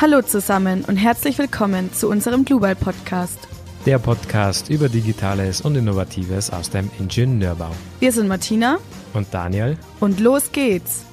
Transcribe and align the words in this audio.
Hallo 0.00 0.22
zusammen 0.22 0.82
und 0.88 0.96
herzlich 0.96 1.36
willkommen 1.38 1.92
zu 1.92 2.08
unserem 2.08 2.46
Global 2.46 2.74
Podcast. 2.74 3.46
Der 3.84 3.98
Podcast 3.98 4.70
über 4.70 4.88
Digitales 4.88 5.60
und 5.60 5.76
Innovatives 5.76 6.50
aus 6.50 6.70
dem 6.70 6.90
Ingenieurbau. 6.98 7.72
Wir 7.98 8.10
sind 8.10 8.26
Martina 8.26 8.78
und 9.12 9.26
Daniel 9.34 9.76
und 10.00 10.18
los 10.18 10.52
geht's. 10.52 11.04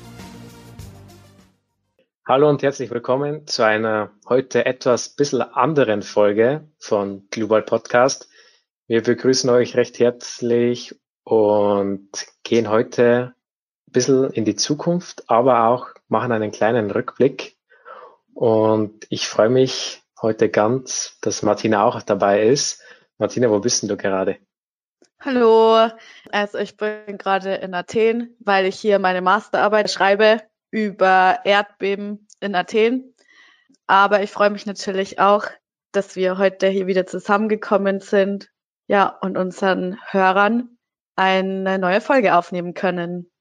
Hallo 2.26 2.48
und 2.48 2.64
herzlich 2.64 2.90
willkommen 2.90 3.46
zu 3.46 3.64
einer 3.64 4.12
heute 4.30 4.66
etwas 4.66 5.10
bisschen 5.10 5.42
anderen 5.42 6.02
Folge 6.02 6.66
von 6.80 7.28
Global 7.30 7.64
Podcast. 7.64 8.30
Wir 8.88 9.04
begrüßen 9.04 9.50
euch 9.50 9.76
recht 9.76 10.00
herzlich 10.00 10.96
und 11.26 12.08
gehen 12.44 12.70
heute 12.70 13.34
ein 13.90 13.92
bisschen 13.92 14.32
in 14.32 14.46
die 14.46 14.56
Zukunft, 14.56 15.30
aber 15.30 15.66
auch 15.66 15.88
machen 16.08 16.32
einen 16.32 16.52
kleinen 16.52 16.90
Rückblick 16.90 17.57
und 18.38 19.08
ich 19.10 19.28
freue 19.28 19.50
mich 19.50 20.04
heute 20.22 20.50
ganz, 20.50 21.18
dass 21.22 21.42
Martina 21.42 21.84
auch 21.84 22.04
dabei 22.04 22.44
ist. 22.44 22.84
Martina, 23.18 23.50
wo 23.50 23.60
bist 23.60 23.82
denn 23.82 23.90
du 23.90 23.98
gerade? 23.98 24.38
Hallo, 25.20 25.90
also 26.32 26.60
ich 26.60 26.78
bin 26.78 27.18
gerade 27.18 27.56
in 27.56 27.74
Athen, 27.74 28.36
weil 28.40 28.68
ich 28.68 28.80
hier 28.80 29.00
meine 29.00 29.22
Masterarbeit 29.22 29.90
schreibe 29.90 30.44
über 30.70 31.40
Erdbeben 31.46 32.28
in 32.40 32.54
Athen. 32.54 33.16
Aber 33.88 34.22
ich 34.22 34.30
freue 34.30 34.52
mich 34.52 34.68
natürlich 34.68 35.20
auch, 35.20 35.48
dass 35.92 36.16
wir 36.16 36.38
heute 36.38 36.68
hier 36.68 36.86
wieder 36.86 37.08
zusammengekommen 37.08 38.02
sind, 38.02 38.52
ja, 38.86 39.08
und 39.08 39.36
unseren 39.36 39.98
Hörern 40.12 40.78
eine 41.16 41.80
neue 41.80 42.02
Folge 42.02 42.36
aufnehmen 42.36 42.76
können. 42.76 43.32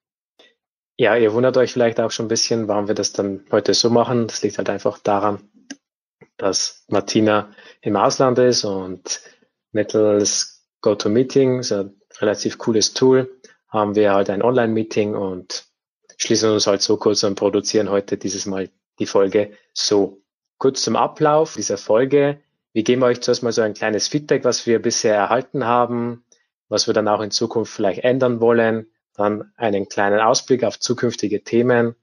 Ja, 0.98 1.14
ihr 1.14 1.34
wundert 1.34 1.58
euch 1.58 1.74
vielleicht 1.74 2.00
auch 2.00 2.10
schon 2.10 2.24
ein 2.24 2.30
bisschen, 2.30 2.68
warum 2.68 2.88
wir 2.88 2.94
das 2.94 3.12
dann 3.12 3.44
heute 3.50 3.74
so 3.74 3.90
machen. 3.90 4.28
Das 4.28 4.42
liegt 4.42 4.56
halt 4.56 4.70
einfach 4.70 4.98
daran, 4.98 5.40
dass 6.38 6.84
Martina 6.88 7.50
im 7.82 7.96
Ausland 7.96 8.38
ist 8.38 8.64
und 8.64 9.20
mittels 9.72 10.66
GoToMeeting, 10.80 11.62
so 11.62 11.74
ein 11.74 12.00
relativ 12.18 12.56
cooles 12.56 12.94
Tool, 12.94 13.30
haben 13.68 13.94
wir 13.94 14.14
halt 14.14 14.30
ein 14.30 14.42
Online-Meeting 14.42 15.14
und 15.14 15.66
schließen 16.16 16.50
uns 16.50 16.66
halt 16.66 16.80
so 16.80 16.96
kurz 16.96 17.22
und 17.24 17.34
produzieren 17.34 17.90
heute 17.90 18.16
dieses 18.16 18.46
Mal 18.46 18.70
die 18.98 19.06
Folge 19.06 19.52
so. 19.74 20.22
Kurz 20.58 20.82
zum 20.82 20.96
Ablauf 20.96 21.56
dieser 21.56 21.76
Folge. 21.76 22.40
Wir 22.72 22.82
geben 22.82 23.02
euch 23.02 23.20
zuerst 23.20 23.42
mal 23.42 23.52
so 23.52 23.60
ein 23.60 23.74
kleines 23.74 24.08
Feedback, 24.08 24.44
was 24.44 24.66
wir 24.66 24.80
bisher 24.80 25.14
erhalten 25.14 25.66
haben, 25.66 26.24
was 26.70 26.86
wir 26.86 26.94
dann 26.94 27.08
auch 27.08 27.20
in 27.20 27.30
Zukunft 27.30 27.74
vielleicht 27.74 28.02
ändern 28.02 28.40
wollen 28.40 28.86
dann 29.16 29.52
einen 29.56 29.88
kleinen 29.88 30.20
Ausblick 30.20 30.64
auf 30.64 30.78
zukünftige 30.78 31.42
Themen 31.42 31.94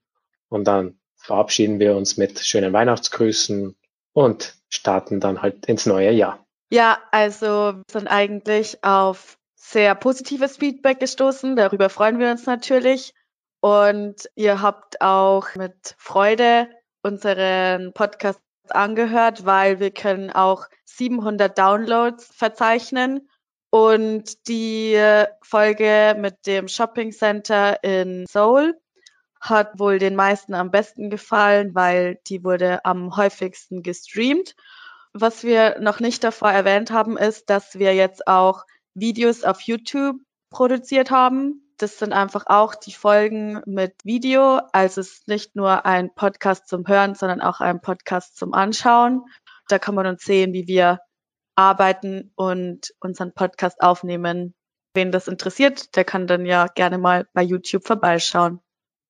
und 0.50 0.66
dann 0.66 1.00
verabschieden 1.16 1.80
wir 1.80 1.95
uns 1.95 2.17
mit 2.17 2.39
schönen 2.39 2.73
Weihnachtsgrüßen 2.73 3.75
und 4.14 4.56
starten 4.69 5.19
dann 5.19 5.41
halt 5.41 5.66
ins 5.66 5.86
neue 5.86 6.11
Jahr. 6.11 6.45
Ja, 6.69 7.00
also 7.11 7.47
wir 7.47 7.84
sind 7.89 8.08
eigentlich 8.08 8.84
auf 8.84 9.38
sehr 9.56 9.95
positives 9.95 10.58
Feedback 10.58 11.00
gestoßen. 11.00 11.56
Darüber 11.56 11.89
freuen 11.89 12.19
wir 12.19 12.31
uns 12.31 12.45
natürlich. 12.45 13.14
Und 13.61 14.30
ihr 14.36 14.61
habt 14.61 15.00
auch 15.02 15.56
mit 15.56 15.95
Freude 15.97 16.67
unseren 17.02 17.94
Podcast 17.94 18.41
angehört, 18.69 19.45
weil 19.45 19.80
wir 19.80 19.91
können 19.91 20.31
auch 20.31 20.67
700 20.86 21.58
Downloads 21.58 22.28
verzeichnen 22.36 23.30
und 23.73 24.47
die 24.47 25.02
Folge 25.41 26.16
mit 26.19 26.45
dem 26.45 26.67
Shopping 26.67 27.11
Center 27.11 27.83
in 27.83 28.27
Seoul 28.27 28.79
hat 29.41 29.79
wohl 29.79 29.97
den 29.97 30.16
meisten 30.16 30.53
am 30.53 30.69
besten 30.69 31.09
gefallen, 31.09 31.73
weil 31.73 32.19
die 32.27 32.44
wurde 32.44 32.85
am 32.85 33.17
häufigsten 33.17 33.81
gestreamt. 33.81 34.55
Was 35.11 35.44
wir 35.44 35.79
noch 35.79 36.00
nicht 36.00 36.23
davor 36.23 36.51
erwähnt 36.51 36.91
haben, 36.91 37.17
ist, 37.17 37.50
dass 37.50 37.79
wir 37.79 37.95
jetzt 37.95 38.28
auch 38.28 38.63
Videos 38.94 39.44
auf 39.44 39.61
YouTube 39.61 40.17
produziert 40.51 41.09
haben. 41.09 41.73
Das 41.79 41.97
sind 41.97 42.13
einfach 42.13 42.45
auch 42.45 42.75
die 42.75 42.94
Folgen 42.94 43.59
mit 43.66 43.95
Video. 44.03 44.61
Also 44.72 45.01
es 45.01 45.13
ist 45.13 45.28
nicht 45.28 45.55
nur 45.55 45.84
ein 45.88 46.13
Podcast 46.13 46.67
zum 46.67 46.88
Hören, 46.88 47.16
sondern 47.16 47.41
auch 47.41 47.59
ein 47.59 47.81
Podcast 47.81 48.38
zum 48.38 48.53
Anschauen. 48.53 49.23
Da 49.67 49.79
kann 49.79 49.95
man 49.95 50.05
uns 50.05 50.22
sehen, 50.22 50.53
wie 50.53 50.67
wir 50.67 51.00
arbeiten 51.56 52.31
und 52.36 52.94
unseren 53.00 53.34
Podcast 53.34 53.81
aufnehmen. 53.81 54.53
Wen 54.94 55.12
das 55.12 55.28
interessiert, 55.28 55.96
der 55.96 56.03
kann 56.03 56.28
dann 56.28 56.46
ja 56.46 56.68
gerne 56.68 56.97
mal 56.97 57.28
bei 57.34 57.41
YouTube 57.41 57.86
vorbeischauen. 57.86 58.59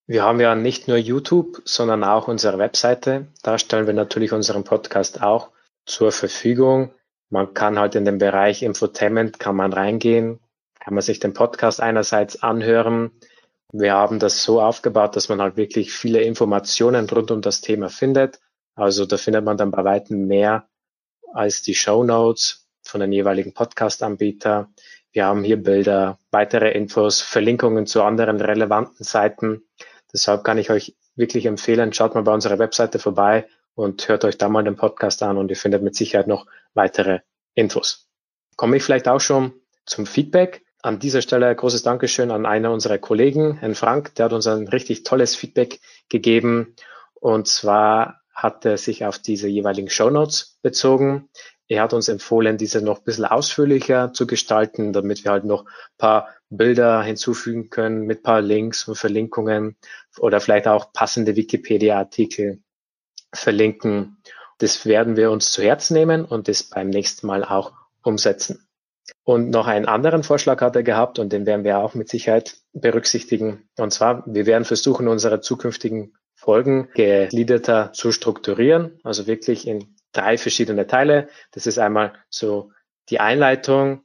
Wir 0.06 0.24
haben 0.24 0.40
ja 0.40 0.54
nicht 0.56 0.88
nur 0.88 0.98
YouTube, 0.98 1.62
sondern 1.66 2.04
auch 2.04 2.28
unsere 2.28 2.58
Webseite. 2.58 3.28
Da 3.42 3.58
stellen 3.58 3.88
wir 3.88 3.94
natürlich 3.94 4.34
unseren 4.34 4.64
Podcast 4.64 5.22
auch 5.22 5.52
zur 5.86 6.12
Verfügung. 6.12 6.94
Man 7.30 7.54
kann 7.54 7.80
halt 7.80 7.96
in 7.96 8.06
den 8.06 8.18
Bereich 8.18 8.64
Infotainment 8.64 9.40
kann 9.40 9.56
man 9.56 9.72
reingehen, 9.72 10.40
kann 10.80 10.94
man 10.94 11.02
sich 11.02 11.20
den 11.20 11.34
Podcast 11.34 11.82
einerseits 11.82 12.44
anhören. 12.44 13.12
Wir 13.72 13.94
haben 13.94 14.20
das 14.20 14.44
so 14.44 14.62
aufgebaut, 14.62 15.16
dass 15.16 15.30
man 15.30 15.42
halt 15.42 15.58
wirklich 15.58 15.94
viele 15.94 16.22
Informationen 16.22 17.10
rund 17.10 17.32
um 17.32 17.42
das 17.42 17.62
Thema 17.62 17.90
findet. 17.90 18.40
Also 18.76 19.06
da 19.06 19.18
findet 19.18 19.46
man 19.46 19.58
dann 19.58 19.72
bei 19.72 19.84
weitem 19.84 20.28
mehr 20.28 20.68
als 21.34 21.62
die 21.62 21.76
Show 21.76 22.04
Notes 22.04 22.68
von 22.84 23.02
den 23.02 23.12
jeweiligen 23.12 23.54
Podcast-Anbieter. 23.54 24.70
Wir 25.12 25.26
haben 25.26 25.44
hier 25.44 25.62
Bilder, 25.62 26.18
weitere 26.32 26.72
Infos, 26.72 27.22
Verlinkungen 27.22 27.86
zu 27.86 28.04
anderen 28.04 28.42
relevanten 28.42 29.04
Seiten. 29.04 29.64
Deshalb 30.12 30.44
kann 30.44 30.58
ich 30.58 30.70
euch 30.70 30.96
wirklich 31.16 31.46
empfehlen, 31.46 31.94
schaut 31.94 32.16
mal 32.16 32.24
bei 32.24 32.34
unserer 32.34 32.60
Webseite 32.60 33.00
vorbei 33.00 33.48
und 33.76 34.08
hört 34.08 34.26
euch 34.26 34.38
da 34.38 34.50
mal 34.50 34.64
den 34.64 34.76
Podcast 34.76 35.22
an 35.24 35.38
und 35.38 35.50
ihr 35.50 35.56
findet 35.56 35.84
mit 35.84 35.96
Sicherheit 35.96 36.28
noch 36.28 36.46
weitere 36.74 37.20
Infos. 37.56 38.08
Komme 38.56 38.78
ich 38.78 38.84
vielleicht 38.84 39.08
auch 39.08 39.22
schon 39.22 39.54
zum 39.86 40.06
Feedback. 40.06 40.64
An 40.82 41.00
dieser 41.00 41.22
Stelle 41.22 41.56
großes 41.56 41.84
Dankeschön 41.84 42.30
an 42.30 42.46
einer 42.46 42.72
unserer 42.72 42.98
Kollegen, 42.98 43.58
Herrn 43.58 43.76
Frank, 43.76 44.16
der 44.16 44.26
hat 44.26 44.34
uns 44.34 44.48
ein 44.48 44.68
richtig 44.68 45.04
tolles 45.04 45.36
Feedback 45.36 45.80
gegeben. 46.10 46.76
Und 47.14 47.48
zwar 47.48 48.23
hat 48.34 48.66
er 48.66 48.78
sich 48.78 49.06
auf 49.06 49.20
diese 49.20 49.48
jeweiligen 49.48 49.90
Show 49.90 50.10
Notes 50.10 50.58
bezogen. 50.62 51.30
Er 51.68 51.82
hat 51.82 51.94
uns 51.94 52.08
empfohlen, 52.10 52.58
diese 52.58 52.82
noch 52.82 53.00
ein 53.00 53.04
bisschen 53.04 53.26
ausführlicher 53.26 54.12
zu 54.14 54.28
gestalten, 54.28 54.92
damit 54.92 55.24
wir 55.24 55.32
halt 55.32 55.46
noch 55.46 55.66
paar 55.98 56.30
Bilder 56.50 57.02
hinzufügen 57.02 57.70
können 57.70 58.06
mit 58.06 58.24
paar 58.24 58.42
Links 58.42 58.88
und 58.88 58.96
Verlinkungen 58.96 59.78
oder 60.20 60.40
vielleicht 60.40 60.68
auch 60.68 60.94
passende 60.94 61.36
Wikipedia-Artikel 61.36 62.62
verlinken. 63.34 64.18
Das 64.60 64.86
werden 64.86 65.16
wir 65.16 65.32
uns 65.32 65.52
zu 65.52 65.64
Herzen 65.64 65.94
nehmen 65.94 66.26
und 66.26 66.48
das 66.48 66.64
beim 66.64 66.90
nächsten 66.90 67.28
Mal 67.28 67.44
auch 67.44 67.72
umsetzen. 68.04 68.68
Und 69.24 69.50
noch 69.50 69.68
einen 69.68 69.86
anderen 69.86 70.24
Vorschlag 70.24 70.62
hat 70.62 70.76
er 70.76 70.84
gehabt 70.84 71.18
und 71.18 71.32
den 71.32 71.46
werden 71.46 71.64
wir 71.64 71.80
auch 71.80 71.94
mit 71.94 72.10
Sicherheit 72.10 72.58
berücksichtigen. 72.74 73.70
Und 73.78 73.92
zwar, 73.92 74.24
wir 74.26 74.46
werden 74.46 74.66
versuchen, 74.66 75.08
unsere 75.08 75.42
zukünftigen 75.42 76.14
Folgen 76.44 76.90
gegliederter 76.94 77.94
zu 77.94 78.12
strukturieren, 78.12 79.00
also 79.04 79.28
wirklich 79.28 79.66
in 79.66 79.96
drei 80.12 80.38
verschiedene 80.38 80.88
Teile. 80.88 81.30
Das 81.52 81.68
ist 81.68 81.80
einmal 81.80 82.14
so 82.30 82.72
die 83.10 83.22
Einleitung, 83.22 84.04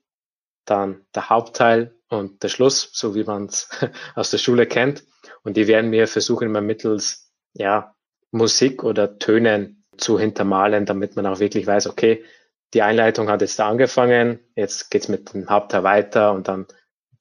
dann 0.64 1.04
der 1.16 1.30
Hauptteil 1.30 1.96
und 2.08 2.44
der 2.44 2.48
Schluss, 2.48 2.90
so 2.92 3.16
wie 3.16 3.24
man 3.24 3.46
es 3.46 3.68
aus 4.14 4.30
der 4.30 4.38
Schule 4.38 4.66
kennt. 4.66 5.04
Und 5.42 5.56
die 5.56 5.66
werden 5.66 5.90
wir 5.90 6.06
versuchen 6.06 6.46
immer 6.46 6.60
mittels 6.60 7.32
ja, 7.54 7.96
Musik 8.30 8.84
oder 8.84 9.18
Tönen 9.18 9.84
zu 9.96 10.16
hintermalen, 10.16 10.86
damit 10.86 11.16
man 11.16 11.26
auch 11.26 11.40
wirklich 11.40 11.66
weiß, 11.66 11.88
okay, 11.88 12.24
die 12.72 12.82
Einleitung 12.82 13.28
hat 13.28 13.40
jetzt 13.40 13.58
da 13.58 13.68
angefangen, 13.68 14.38
jetzt 14.54 14.90
geht's 14.90 15.08
mit 15.08 15.34
dem 15.34 15.48
Hauptteil 15.48 15.82
weiter 15.82 16.32
und 16.32 16.46
dann 16.46 16.66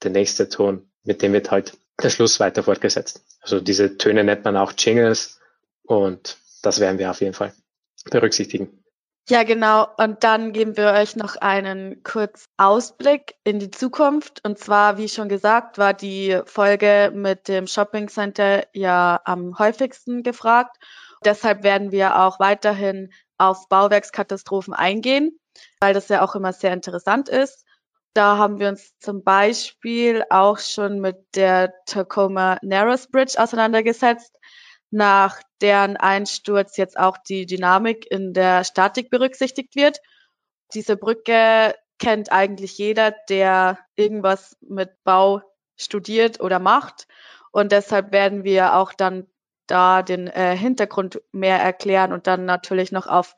der 0.02 0.12
nächste 0.12 0.48
Ton, 0.48 0.88
mit 1.02 1.22
dem 1.22 1.32
wird 1.32 1.50
halt 1.50 1.76
der 2.02 2.10
Schluss 2.10 2.40
weiter 2.40 2.62
fortgesetzt. 2.62 3.24
Also 3.40 3.60
diese 3.60 3.98
Töne 3.98 4.24
nennt 4.24 4.44
man 4.44 4.56
auch 4.56 4.72
Jingles 4.76 5.40
und 5.82 6.38
das 6.62 6.80
werden 6.80 6.98
wir 6.98 7.10
auf 7.10 7.20
jeden 7.20 7.34
Fall 7.34 7.52
berücksichtigen. 8.10 8.84
Ja, 9.30 9.42
genau. 9.42 9.86
Und 9.98 10.24
dann 10.24 10.52
geben 10.52 10.78
wir 10.78 10.92
euch 10.92 11.14
noch 11.14 11.36
einen 11.36 12.02
kurzen 12.02 12.46
Ausblick 12.56 13.34
in 13.44 13.58
die 13.58 13.70
Zukunft. 13.70 14.42
Und 14.42 14.58
zwar, 14.58 14.96
wie 14.96 15.08
schon 15.08 15.28
gesagt, 15.28 15.76
war 15.76 15.92
die 15.92 16.40
Folge 16.46 17.12
mit 17.14 17.46
dem 17.46 17.66
Shopping 17.66 18.08
Center 18.08 18.66
ja 18.72 19.20
am 19.24 19.58
häufigsten 19.58 20.22
gefragt. 20.22 20.78
Deshalb 21.26 21.62
werden 21.62 21.92
wir 21.92 22.18
auch 22.20 22.40
weiterhin 22.40 23.12
auf 23.36 23.68
Bauwerkskatastrophen 23.68 24.72
eingehen, 24.72 25.38
weil 25.80 25.92
das 25.92 26.08
ja 26.08 26.22
auch 26.22 26.34
immer 26.34 26.54
sehr 26.54 26.72
interessant 26.72 27.28
ist. 27.28 27.66
Da 28.14 28.36
haben 28.36 28.58
wir 28.58 28.68
uns 28.68 28.98
zum 28.98 29.22
Beispiel 29.22 30.24
auch 30.30 30.58
schon 30.58 31.00
mit 31.00 31.16
der 31.34 31.72
Tacoma 31.86 32.58
Narrows 32.62 33.08
Bridge 33.08 33.34
auseinandergesetzt, 33.36 34.36
nach 34.90 35.40
deren 35.60 35.96
Einsturz 35.96 36.76
jetzt 36.76 36.98
auch 36.98 37.18
die 37.18 37.46
Dynamik 37.46 38.10
in 38.10 38.32
der 38.32 38.64
Statik 38.64 39.10
berücksichtigt 39.10 39.76
wird. 39.76 39.98
Diese 40.74 40.96
Brücke 40.96 41.74
kennt 41.98 42.32
eigentlich 42.32 42.78
jeder, 42.78 43.14
der 43.28 43.78
irgendwas 43.96 44.56
mit 44.60 44.90
Bau 45.04 45.42
studiert 45.76 46.40
oder 46.40 46.58
macht. 46.58 47.06
Und 47.50 47.72
deshalb 47.72 48.12
werden 48.12 48.44
wir 48.44 48.74
auch 48.76 48.92
dann 48.92 49.26
da 49.66 50.02
den 50.02 50.28
äh, 50.28 50.56
Hintergrund 50.56 51.20
mehr 51.32 51.60
erklären 51.60 52.12
und 52.12 52.26
dann 52.26 52.44
natürlich 52.44 52.90
noch 52.92 53.06
auf 53.06 53.34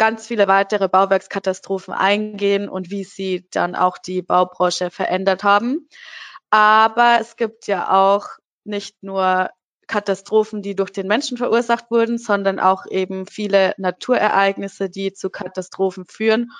ganz 0.00 0.26
viele 0.26 0.48
weitere 0.48 0.88
Bauwerkskatastrophen 0.88 1.92
eingehen 1.92 2.70
und 2.70 2.90
wie 2.90 3.04
sie 3.04 3.46
dann 3.50 3.76
auch 3.76 3.98
die 3.98 4.22
Baubranche 4.22 4.90
verändert 4.90 5.44
haben. 5.44 5.88
Aber 6.48 7.18
es 7.20 7.36
gibt 7.36 7.66
ja 7.66 7.90
auch 7.90 8.26
nicht 8.64 9.02
nur 9.02 9.50
Katastrophen, 9.88 10.62
die 10.62 10.74
durch 10.74 10.90
den 10.90 11.06
Menschen 11.06 11.36
verursacht 11.36 11.90
wurden, 11.90 12.16
sondern 12.16 12.58
auch 12.58 12.86
eben 12.86 13.26
viele 13.26 13.74
Naturereignisse, 13.76 14.88
die 14.88 15.12
zu 15.12 15.28
Katastrophen 15.28 16.06
führen. 16.08 16.50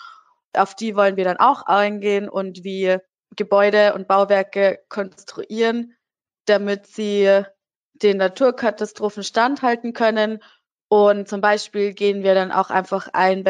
Auf 0.52 0.76
die 0.76 0.94
wollen 0.94 1.16
wir 1.16 1.24
dann 1.24 1.38
auch 1.38 1.62
eingehen 1.62 2.28
und 2.28 2.62
wie 2.62 2.98
Gebäude 3.36 3.94
und 3.94 4.06
Bauwerke 4.06 4.80
konstruieren, 4.90 5.94
damit 6.44 6.88
sie 6.88 7.42
den 7.94 8.18
Naturkatastrophen 8.18 9.24
standhalten 9.24 9.94
können. 9.94 10.42
Und 10.92 11.28
zum 11.28 11.40
Beispiel 11.40 11.94
gehen 11.94 12.24
wir 12.24 12.34
dann 12.34 12.50
auch 12.50 12.68
einfach 12.68 13.08
ein 13.12 13.44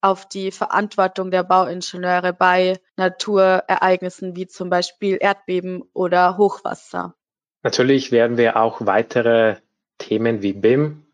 auf 0.00 0.26
die 0.26 0.50
Verantwortung 0.50 1.30
der 1.30 1.42
Bauingenieure 1.42 2.32
bei 2.32 2.80
Naturereignissen 2.96 4.36
wie 4.36 4.46
zum 4.46 4.70
Beispiel 4.70 5.18
Erdbeben 5.20 5.84
oder 5.92 6.38
Hochwasser. 6.38 7.14
Natürlich 7.62 8.10
werden 8.10 8.38
wir 8.38 8.56
auch 8.56 8.86
weitere 8.86 9.56
Themen 9.98 10.40
wie 10.40 10.54
BIM, 10.54 11.04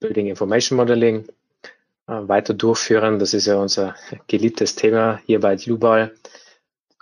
Building 0.00 0.28
Information 0.28 0.78
Modeling, 0.78 1.26
äh, 2.06 2.12
weiter 2.28 2.54
durchführen. 2.54 3.18
Das 3.18 3.34
ist 3.34 3.46
ja 3.46 3.56
unser 3.56 3.96
geliebtes 4.26 4.74
Thema 4.74 5.20
hier 5.26 5.40
bei 5.40 5.56
Global. 5.56 6.14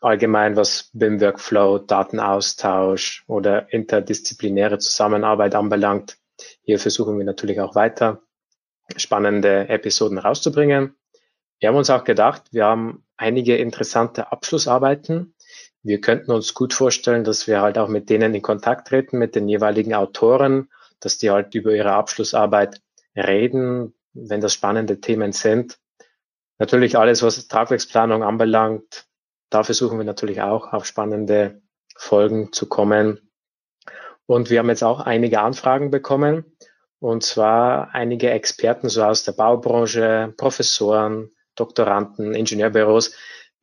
Allgemein, 0.00 0.56
was 0.56 0.90
BIM-Workflow, 0.92 1.78
Datenaustausch 1.78 3.22
oder 3.28 3.72
interdisziplinäre 3.72 4.78
Zusammenarbeit 4.78 5.54
anbelangt. 5.54 6.18
Hier 6.62 6.78
versuchen 6.78 7.18
wir 7.18 7.24
natürlich 7.24 7.60
auch 7.60 7.74
weiter 7.74 8.22
spannende 8.96 9.68
Episoden 9.68 10.18
rauszubringen. 10.18 10.96
Wir 11.60 11.68
haben 11.68 11.76
uns 11.76 11.90
auch 11.90 12.04
gedacht, 12.04 12.42
wir 12.50 12.64
haben 12.64 13.04
einige 13.16 13.56
interessante 13.56 14.32
Abschlussarbeiten 14.32 15.34
wir 15.82 16.00
könnten 16.00 16.30
uns 16.30 16.54
gut 16.54 16.74
vorstellen, 16.74 17.24
dass 17.24 17.48
wir 17.48 17.60
halt 17.60 17.76
auch 17.76 17.88
mit 17.88 18.08
denen 18.08 18.34
in 18.34 18.42
Kontakt 18.42 18.88
treten, 18.88 19.18
mit 19.18 19.34
den 19.34 19.48
jeweiligen 19.48 19.94
Autoren, 19.94 20.68
dass 21.00 21.18
die 21.18 21.30
halt 21.30 21.54
über 21.54 21.74
ihre 21.74 21.92
Abschlussarbeit 21.92 22.80
reden, 23.16 23.92
wenn 24.12 24.40
das 24.40 24.54
spannende 24.54 25.00
Themen 25.00 25.32
sind. 25.32 25.78
Natürlich 26.58 26.96
alles, 26.96 27.22
was 27.22 27.48
Tragwerksplanung 27.48 28.22
anbelangt, 28.22 29.06
da 29.50 29.64
versuchen 29.64 29.98
wir 29.98 30.04
natürlich 30.04 30.40
auch 30.40 30.72
auf 30.72 30.86
spannende 30.86 31.60
Folgen 31.96 32.52
zu 32.52 32.68
kommen. 32.68 33.31
Und 34.32 34.48
wir 34.48 34.60
haben 34.60 34.70
jetzt 34.70 34.82
auch 34.82 35.00
einige 35.00 35.40
Anfragen 35.40 35.90
bekommen, 35.90 36.46
und 37.00 37.22
zwar 37.22 37.94
einige 37.94 38.30
Experten 38.30 38.88
so 38.88 39.04
aus 39.04 39.24
der 39.24 39.32
Baubranche, 39.32 40.32
Professoren, 40.38 41.32
Doktoranden, 41.54 42.34
Ingenieurbüros, 42.34 43.14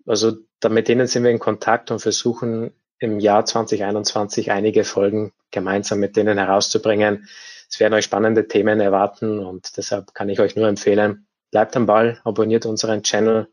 also 0.06 0.33
da, 0.60 0.69
mit 0.69 0.88
denen 0.88 1.07
sind 1.07 1.24
wir 1.24 1.31
in 1.31 1.39
Kontakt 1.39 1.89
und 1.89 2.01
versuchen 2.01 2.71
im 3.00 3.19
Jahr 3.19 3.45
2021 3.45 4.51
einige 4.51 4.83
Folgen 4.83 5.33
gemeinsam 5.50 6.00
mit 6.00 6.16
denen 6.16 6.38
herauszubringen. 6.38 7.27
Es 7.68 7.80
werden 7.80 7.95
euch 7.95 8.06
spannende 8.06 8.48
Themen 8.48 8.80
erwarten 8.80 9.39
und 9.39 9.75
deshalb 9.75 10.13
kann 10.13 10.30
ich 10.30 10.39
euch 10.39 10.56
nur 10.56 10.68
empfehlen, 10.68 11.25
bleibt 11.50 11.75
am 11.77 11.88
Ball, 11.88 12.22
abonniert 12.24 12.68
unseren 12.68 13.01
Channel 13.01 13.48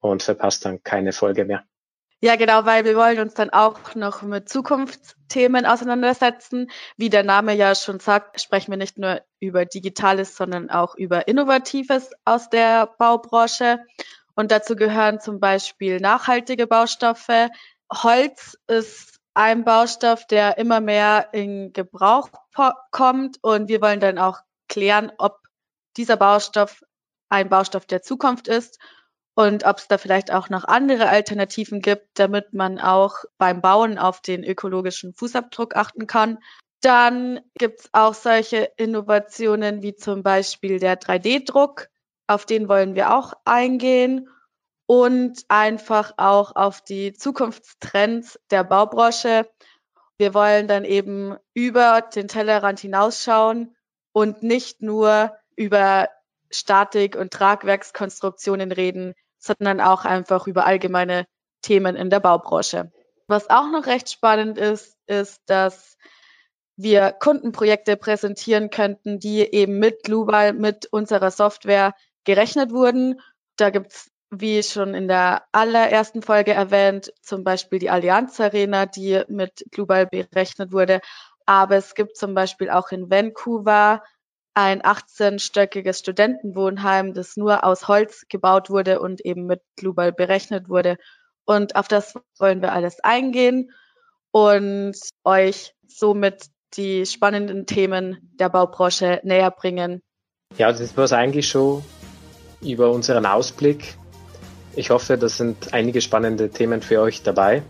und 0.00 0.22
verpasst 0.22 0.64
dann 0.64 0.82
keine 0.82 1.12
Folge 1.12 1.44
mehr. 1.44 1.64
Ja, 2.22 2.36
genau, 2.36 2.64
weil 2.64 2.84
wir 2.86 2.96
wollen 2.96 3.20
uns 3.20 3.34
dann 3.34 3.50
auch 3.50 3.94
noch 3.94 4.22
mit 4.22 4.48
Zukunftsthemen 4.48 5.66
auseinandersetzen. 5.66 6.70
Wie 6.96 7.10
der 7.10 7.22
Name 7.22 7.54
ja 7.54 7.74
schon 7.74 8.00
sagt, 8.00 8.40
sprechen 8.40 8.70
wir 8.70 8.78
nicht 8.78 8.96
nur 8.96 9.20
über 9.38 9.66
Digitales, 9.66 10.34
sondern 10.34 10.70
auch 10.70 10.94
über 10.94 11.28
Innovatives 11.28 12.10
aus 12.24 12.48
der 12.48 12.86
Baubranche. 12.98 13.80
Und 14.34 14.50
dazu 14.50 14.76
gehören 14.76 15.20
zum 15.20 15.40
Beispiel 15.40 16.00
nachhaltige 16.00 16.66
Baustoffe. 16.66 17.50
Holz 17.92 18.56
ist 18.66 19.20
ein 19.34 19.64
Baustoff, 19.64 20.26
der 20.26 20.56
immer 20.56 20.80
mehr 20.80 21.28
in 21.32 21.74
Gebrauch 21.74 22.30
kommt. 22.92 23.36
Und 23.42 23.68
wir 23.68 23.82
wollen 23.82 24.00
dann 24.00 24.18
auch 24.18 24.40
klären, 24.68 25.12
ob 25.18 25.40
dieser 25.98 26.16
Baustoff 26.16 26.82
ein 27.28 27.50
Baustoff 27.50 27.84
der 27.84 28.00
Zukunft 28.00 28.48
ist 28.48 28.78
und 29.38 29.66
ob 29.66 29.76
es 29.76 29.86
da 29.86 29.98
vielleicht 29.98 30.32
auch 30.32 30.48
noch 30.48 30.64
andere 30.64 31.10
Alternativen 31.10 31.82
gibt, 31.82 32.08
damit 32.18 32.54
man 32.54 32.80
auch 32.80 33.16
beim 33.36 33.60
Bauen 33.60 33.98
auf 33.98 34.22
den 34.22 34.42
ökologischen 34.42 35.12
Fußabdruck 35.12 35.76
achten 35.76 36.06
kann. 36.06 36.38
Dann 36.80 37.40
gibt 37.58 37.80
es 37.80 37.88
auch 37.92 38.14
solche 38.14 38.70
Innovationen 38.78 39.82
wie 39.82 39.94
zum 39.94 40.22
Beispiel 40.22 40.78
der 40.78 40.98
3D-Druck. 40.98 41.88
Auf 42.26 42.46
den 42.46 42.66
wollen 42.70 42.94
wir 42.94 43.14
auch 43.14 43.34
eingehen 43.44 44.30
und 44.86 45.44
einfach 45.48 46.14
auch 46.16 46.56
auf 46.56 46.80
die 46.80 47.12
Zukunftstrends 47.12 48.40
der 48.50 48.64
Baubranche. 48.64 49.50
Wir 50.16 50.32
wollen 50.32 50.66
dann 50.66 50.86
eben 50.86 51.36
über 51.52 52.00
den 52.00 52.28
Tellerrand 52.28 52.80
hinausschauen 52.80 53.76
und 54.12 54.42
nicht 54.42 54.80
nur 54.80 55.36
über 55.56 56.08
Statik 56.50 57.16
und 57.16 57.34
Tragwerkskonstruktionen 57.34 58.72
reden, 58.72 59.14
sondern 59.46 59.80
auch 59.80 60.04
einfach 60.04 60.46
über 60.46 60.66
allgemeine 60.66 61.26
Themen 61.62 61.96
in 61.96 62.10
der 62.10 62.20
Baubranche. 62.20 62.92
Was 63.26 63.50
auch 63.50 63.70
noch 63.70 63.86
recht 63.86 64.10
spannend 64.10 64.58
ist, 64.58 64.96
ist, 65.06 65.40
dass 65.46 65.96
wir 66.76 67.12
Kundenprojekte 67.12 67.96
präsentieren 67.96 68.70
könnten, 68.70 69.18
die 69.18 69.40
eben 69.40 69.78
mit 69.78 70.02
Global, 70.02 70.52
mit 70.52 70.86
unserer 70.86 71.30
Software 71.30 71.94
gerechnet 72.24 72.70
wurden. 72.70 73.20
Da 73.56 73.70
gibt's 73.70 74.10
wie 74.30 74.62
schon 74.62 74.94
in 74.94 75.08
der 75.08 75.44
allerersten 75.52 76.20
Folge 76.20 76.52
erwähnt, 76.52 77.12
zum 77.22 77.44
Beispiel 77.44 77.78
die 77.78 77.90
Allianz 77.90 78.38
Arena, 78.40 78.86
die 78.86 79.22
mit 79.28 79.64
Global 79.70 80.06
berechnet 80.06 80.72
wurde. 80.72 81.00
Aber 81.46 81.76
es 81.76 81.94
gibt 81.94 82.16
zum 82.16 82.34
Beispiel 82.34 82.68
auch 82.70 82.90
in 82.90 83.10
Vancouver 83.10 84.02
ein 84.56 84.82
18-stöckiges 84.82 85.98
Studentenwohnheim, 85.98 87.14
das 87.14 87.36
nur 87.36 87.64
aus 87.64 87.88
Holz 87.88 88.24
gebaut 88.28 88.70
wurde 88.70 89.00
und 89.00 89.24
eben 89.24 89.46
mit 89.46 89.60
Global 89.76 90.12
berechnet 90.12 90.68
wurde. 90.68 90.96
Und 91.44 91.76
auf 91.76 91.88
das 91.88 92.14
wollen 92.38 92.62
wir 92.62 92.72
alles 92.72 92.98
eingehen 93.00 93.70
und 94.30 94.96
euch 95.24 95.74
somit 95.86 96.46
die 96.74 97.06
spannenden 97.06 97.66
Themen 97.66 98.18
der 98.40 98.48
Baubranche 98.48 99.20
näher 99.22 99.50
bringen. 99.50 100.02
Ja, 100.58 100.72
das 100.72 100.96
war 100.96 101.04
es 101.04 101.12
eigentlich 101.12 101.48
schon 101.48 101.84
über 102.60 102.90
unseren 102.90 103.26
Ausblick 103.26 103.96
ich 104.76 104.90
hoffe, 104.90 105.16
das 105.16 105.38
sind 105.38 105.72
einige 105.72 106.02
spannende 106.02 106.50
Themen 106.50 106.82
für 106.82 107.00
euch 107.00 107.22
dabei. 107.22 107.62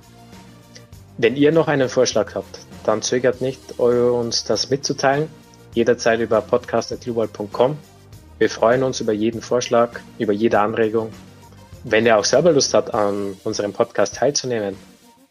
Wenn 1.18 1.36
ihr 1.36 1.52
noch 1.52 1.68
einen 1.68 1.88
Vorschlag 1.88 2.34
habt, 2.34 2.58
dann 2.84 3.00
zögert 3.00 3.40
nicht, 3.40 3.78
uns 3.78 4.42
das 4.42 4.70
mitzuteilen. 4.70 5.28
Jederzeit 5.76 6.20
über 6.20 6.40
podcast.global.com. 6.40 7.76
Wir 8.38 8.48
freuen 8.48 8.82
uns 8.82 9.02
über 9.02 9.12
jeden 9.12 9.42
Vorschlag, 9.42 10.00
über 10.18 10.32
jede 10.32 10.58
Anregung. 10.58 11.12
Wenn 11.84 12.06
ihr 12.06 12.16
auch 12.16 12.24
selber 12.24 12.52
Lust 12.52 12.72
habt, 12.72 12.94
an 12.94 13.36
unserem 13.44 13.74
Podcast 13.74 14.14
teilzunehmen, 14.16 14.74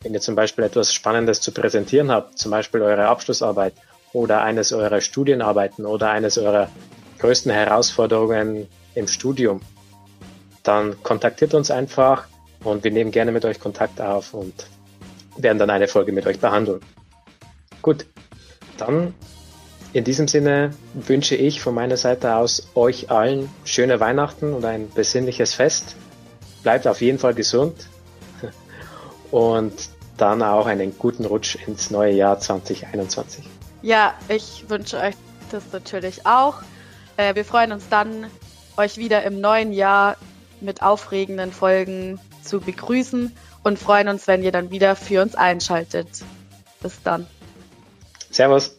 wenn 0.02 0.14
ihr 0.14 0.22
zum 0.22 0.36
Beispiel 0.36 0.64
etwas 0.64 0.94
Spannendes 0.94 1.42
zu 1.42 1.52
präsentieren 1.52 2.12
habt, 2.12 2.38
zum 2.38 2.52
Beispiel 2.52 2.84
eure 2.84 3.08
Abschlussarbeit 3.08 3.74
oder 4.14 4.44
eines 4.44 4.72
eurer 4.72 5.02
Studienarbeiten 5.02 5.84
oder 5.84 6.12
eines 6.12 6.38
eurer 6.38 6.70
größten 7.18 7.52
Herausforderungen 7.52 8.68
im 8.94 9.08
Studium, 9.08 9.62
dann 10.62 11.02
kontaktiert 11.02 11.56
uns 11.56 11.72
einfach 11.72 12.28
und 12.64 12.84
wir 12.84 12.92
nehmen 12.92 13.10
gerne 13.10 13.32
mit 13.32 13.46
euch 13.46 13.60
Kontakt 13.60 14.00
auf 14.00 14.36
und 14.36 14.68
werden 15.38 15.58
dann 15.58 15.72
eine 15.72 15.88
Folge 15.88 16.12
mit 16.12 16.28
euch 16.28 16.40
behandeln. 16.40 16.82
Gut, 17.82 18.06
dann 18.78 19.16
in 19.96 20.04
diesem 20.04 20.28
Sinne 20.28 20.72
wünsche 20.94 21.36
ich 21.36 21.62
von 21.62 21.74
meiner 21.74 21.96
Seite 21.96 22.36
aus 22.36 22.68
euch 22.76 23.10
allen 23.12 23.50
schöne 23.64 24.02
Weihnachten 24.02 24.54
und 24.54 24.66
ein 24.66 24.90
besinnliches 24.90 25.54
Fest. 25.54 25.96
Bleibt 26.64 26.86
auf 26.86 27.00
jeden 27.00 27.18
Fall 27.18 27.34
gesund 27.34 27.88
und 29.32 29.72
dann 30.18 30.44
auch 30.44 30.66
einen 30.66 30.98
guten 31.00 31.24
Rutsch 31.24 31.58
ins 31.66 31.92
neue 31.92 32.12
Jahr 32.12 32.38
2021. 32.38 33.46
Ja, 33.84 34.14
ich 34.28 34.66
wünsche 34.68 34.98
euch 34.98 35.16
das 35.50 35.64
natürlich 35.72 36.26
auch. 36.26 36.56
Äh, 37.16 37.34
wir 37.36 37.46
freuen 37.46 37.72
uns 37.72 37.88
dann, 37.90 38.26
euch 38.76 38.98
wieder 38.98 39.24
im 39.24 39.40
neuen 39.40 39.72
Jahr 39.72 40.18
mit 40.60 40.82
aufregenden 40.82 41.54
Folgen 41.54 42.20
zu 42.44 42.60
begrüßen 42.60 43.34
und 43.64 43.80
freuen 43.80 44.10
uns, 44.10 44.28
wenn 44.28 44.44
ihr 44.44 44.52
dann 44.52 44.72
wieder 44.72 44.98
für 44.98 45.22
uns 45.22 45.36
einschaltet. 45.36 46.10
Bis 46.82 47.02
dann. 47.02 47.28
Servus. 48.30 48.75